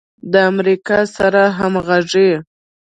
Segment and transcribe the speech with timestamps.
[0.31, 2.31] د امریکا سره همغږي